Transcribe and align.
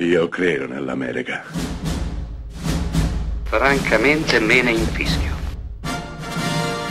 Io 0.00 0.28
credo 0.28 0.68
nell'America. 0.68 1.42
Francamente 3.42 4.38
me 4.38 4.62
ne 4.62 4.70
infischio. 4.70 5.34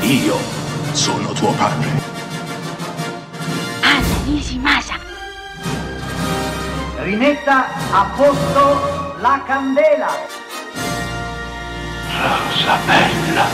Io 0.01 0.35
sono 0.91 1.31
tuo 1.31 1.53
padre. 1.53 1.87
Anna 3.79 4.23
Nishimasa. 4.25 4.99
Rimetta 6.97 7.67
a 7.91 8.13
posto 8.13 9.15
la 9.21 9.41
candela. 9.47 10.09
Rosa 12.11 12.77
bella. 12.85 13.45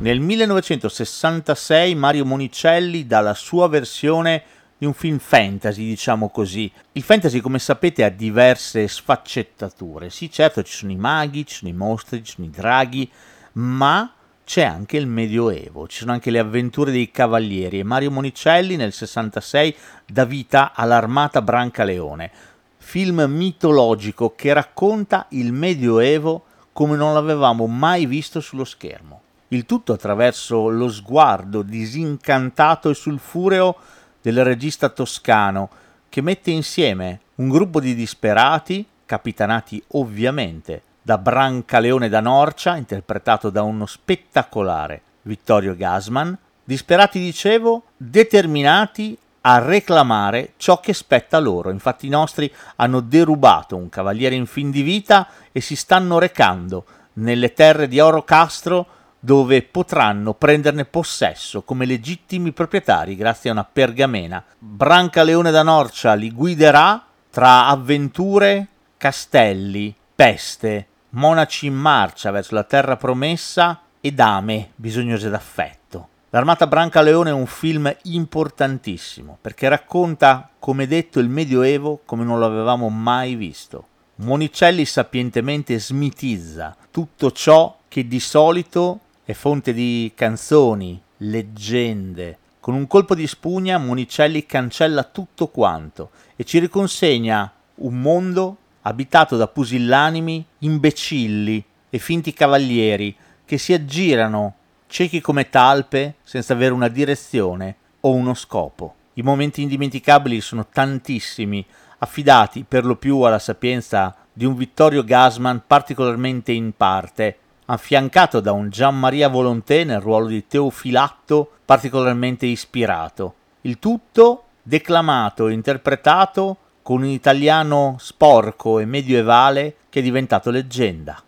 Nel 0.00 0.20
1966 0.20 1.94
Mario 1.94 2.26
Monicelli 2.26 3.06
dà 3.06 3.20
la 3.20 3.32
sua 3.32 3.68
versione 3.68 4.42
di 4.84 4.86
un 4.86 4.92
film 4.92 5.18
fantasy, 5.18 5.84
diciamo 5.86 6.28
così. 6.28 6.70
Il 6.92 7.02
fantasy, 7.02 7.40
come 7.40 7.58
sapete, 7.58 8.04
ha 8.04 8.10
diverse 8.10 8.86
sfaccettature. 8.86 10.10
Sì, 10.10 10.30
certo, 10.30 10.62
ci 10.62 10.76
sono 10.76 10.92
i 10.92 10.96
maghi, 10.96 11.46
ci 11.46 11.56
sono 11.56 11.70
i 11.70 11.74
mostri, 11.74 12.22
ci 12.22 12.34
sono 12.34 12.46
i 12.46 12.50
draghi, 12.50 13.10
ma 13.52 14.12
c'è 14.44 14.62
anche 14.62 14.98
il 14.98 15.06
Medioevo, 15.06 15.88
ci 15.88 16.00
sono 16.00 16.12
anche 16.12 16.30
le 16.30 16.38
avventure 16.38 16.92
dei 16.92 17.10
cavalieri 17.10 17.78
e 17.78 17.82
Mario 17.82 18.10
Monicelli 18.10 18.76
nel 18.76 18.92
66 18.92 19.74
dà 20.06 20.26
vita 20.26 20.72
all'Armata 20.74 21.40
Brancaleone, 21.40 22.30
film 22.76 23.24
mitologico 23.26 24.34
che 24.36 24.52
racconta 24.52 25.26
il 25.30 25.50
Medioevo 25.52 26.44
come 26.74 26.96
non 26.96 27.14
l'avevamo 27.14 27.66
mai 27.66 28.04
visto 28.04 28.40
sullo 28.40 28.64
schermo. 28.64 29.22
Il 29.48 29.64
tutto 29.64 29.94
attraverso 29.94 30.68
lo 30.68 30.90
sguardo 30.90 31.62
disincantato 31.62 32.90
e 32.90 32.94
sulfureo 32.94 33.76
del 34.24 34.42
regista 34.42 34.88
toscano 34.88 35.68
che 36.08 36.22
mette 36.22 36.50
insieme 36.50 37.20
un 37.34 37.50
gruppo 37.50 37.78
di 37.78 37.94
disperati, 37.94 38.86
capitanati 39.04 39.82
ovviamente 39.88 40.80
da 41.02 41.18
Brancaleone 41.18 42.08
da 42.08 42.20
Norcia, 42.20 42.76
interpretato 42.76 43.50
da 43.50 43.60
uno 43.60 43.84
spettacolare 43.84 45.02
Vittorio 45.22 45.76
Gasman, 45.76 46.38
disperati 46.64 47.18
dicevo, 47.18 47.82
determinati 47.98 49.14
a 49.42 49.58
reclamare 49.58 50.54
ciò 50.56 50.80
che 50.80 50.94
spetta 50.94 51.38
loro. 51.38 51.68
Infatti 51.68 52.06
i 52.06 52.10
nostri 52.10 52.50
hanno 52.76 53.00
derubato 53.00 53.76
un 53.76 53.90
cavaliere 53.90 54.34
in 54.34 54.46
fin 54.46 54.70
di 54.70 54.80
vita 54.80 55.28
e 55.52 55.60
si 55.60 55.76
stanno 55.76 56.18
recando 56.18 56.86
nelle 57.14 57.52
terre 57.52 57.88
di 57.88 58.00
Oro 58.00 58.22
Castro 58.22 58.86
dove 59.24 59.62
potranno 59.62 60.34
prenderne 60.34 60.84
possesso 60.84 61.62
come 61.62 61.86
legittimi 61.86 62.52
proprietari 62.52 63.16
grazie 63.16 63.48
a 63.48 63.54
una 63.54 63.64
pergamena. 63.64 64.44
Brancaleone 64.58 65.50
da 65.50 65.62
Norcia 65.62 66.12
li 66.12 66.30
guiderà 66.30 67.02
tra 67.30 67.68
avventure, 67.68 68.66
castelli, 68.98 69.94
peste, 70.14 70.86
monaci 71.10 71.64
in 71.64 71.74
marcia 71.74 72.30
verso 72.30 72.54
la 72.54 72.64
terra 72.64 72.98
promessa 72.98 73.80
e 73.98 74.12
dame 74.12 74.72
bisognose 74.74 75.30
d'affetto. 75.30 76.08
L'Armata 76.28 76.66
Brancaleone 76.66 77.30
è 77.30 77.32
un 77.32 77.46
film 77.46 77.90
importantissimo 78.02 79.38
perché 79.40 79.68
racconta, 79.68 80.50
come 80.58 80.86
detto, 80.86 81.18
il 81.18 81.30
Medioevo 81.30 82.02
come 82.04 82.24
non 82.24 82.38
lo 82.38 82.44
avevamo 82.44 82.90
mai 82.90 83.36
visto. 83.36 83.86
Monicelli 84.16 84.84
sapientemente 84.84 85.80
smitizza 85.80 86.76
tutto 86.90 87.32
ciò 87.32 87.78
che 87.88 88.06
di 88.06 88.20
solito 88.20 89.00
è 89.24 89.32
fonte 89.32 89.72
di 89.72 90.12
canzoni, 90.14 91.00
leggende. 91.18 92.38
Con 92.60 92.74
un 92.74 92.86
colpo 92.86 93.14
di 93.14 93.26
spugna 93.26 93.78
Monicelli 93.78 94.44
cancella 94.44 95.02
tutto 95.04 95.48
quanto 95.48 96.10
e 96.36 96.44
ci 96.44 96.58
riconsegna 96.58 97.50
un 97.76 98.00
mondo 98.00 98.56
abitato 98.82 99.38
da 99.38 99.48
pusillanimi, 99.48 100.44
imbecilli 100.58 101.64
e 101.88 101.98
finti 101.98 102.34
cavalieri 102.34 103.16
che 103.46 103.56
si 103.56 103.72
aggirano, 103.72 104.54
ciechi 104.88 105.22
come 105.22 105.48
talpe, 105.48 106.16
senza 106.22 106.52
avere 106.52 106.74
una 106.74 106.88
direzione 106.88 107.76
o 108.00 108.12
uno 108.12 108.34
scopo. 108.34 108.94
I 109.14 109.22
momenti 109.22 109.62
indimenticabili 109.62 110.40
sono 110.42 110.66
tantissimi, 110.70 111.64
affidati 111.98 112.64
per 112.68 112.84
lo 112.84 112.96
più 112.96 113.20
alla 113.20 113.38
sapienza 113.38 114.14
di 114.30 114.44
un 114.44 114.54
Vittorio 114.54 115.02
Gasman 115.02 115.62
particolarmente 115.66 116.52
in 116.52 116.72
parte, 116.76 117.38
affiancato 117.66 118.40
da 118.40 118.52
un 118.52 118.70
Gian 118.70 118.98
Maria 118.98 119.28
Volonté 119.28 119.84
nel 119.84 120.00
ruolo 120.00 120.26
di 120.26 120.46
Teofilatto 120.46 121.50
particolarmente 121.64 122.46
ispirato. 122.46 123.34
Il 123.62 123.78
tutto 123.78 124.44
declamato 124.62 125.48
e 125.48 125.52
interpretato 125.52 126.56
con 126.82 127.02
un 127.02 127.08
italiano 127.08 127.96
sporco 127.98 128.78
e 128.78 128.84
medievale 128.84 129.76
che 129.88 130.00
è 130.00 130.02
diventato 130.02 130.50
leggenda. 130.50 131.22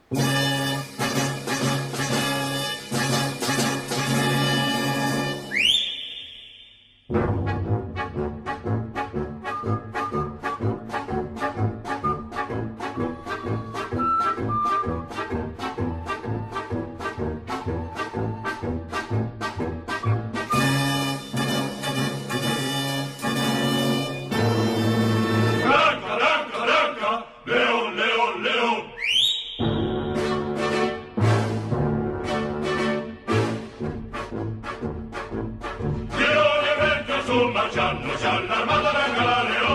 Giù 37.37 37.51
marciando 37.51 38.15
c'è 38.15 38.41
l'armata 38.49 38.93
bengalare 38.93 39.66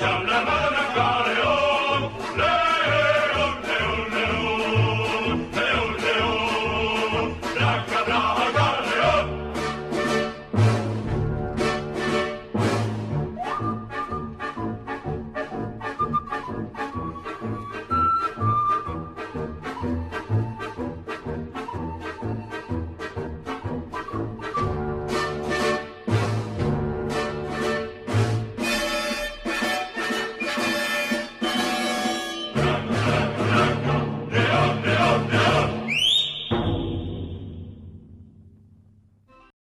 Shama. 0.00 0.29